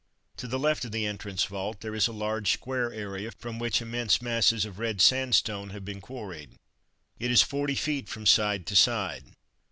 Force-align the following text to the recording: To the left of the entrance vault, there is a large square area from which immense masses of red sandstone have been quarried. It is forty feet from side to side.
To 0.37 0.47
the 0.47 0.57
left 0.57 0.83
of 0.85 0.91
the 0.91 1.05
entrance 1.05 1.43
vault, 1.43 1.81
there 1.81 1.93
is 1.93 2.07
a 2.07 2.11
large 2.11 2.51
square 2.53 2.91
area 2.91 3.29
from 3.37 3.59
which 3.59 3.83
immense 3.83 4.19
masses 4.19 4.65
of 4.65 4.79
red 4.79 4.99
sandstone 4.99 5.69
have 5.69 5.85
been 5.85 6.01
quarried. 6.01 6.55
It 7.19 7.29
is 7.29 7.43
forty 7.43 7.75
feet 7.75 8.09
from 8.09 8.25
side 8.25 8.65
to 8.65 8.75
side. 8.75 9.35